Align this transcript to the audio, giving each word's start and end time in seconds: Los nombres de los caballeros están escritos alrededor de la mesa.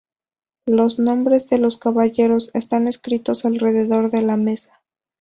Los 0.65 0.97
nombres 0.97 1.47
de 1.49 1.59
los 1.59 1.77
caballeros 1.77 2.49
están 2.55 2.87
escritos 2.87 3.45
alrededor 3.45 4.09
de 4.09 4.23
la 4.23 4.35
mesa. 4.35 4.81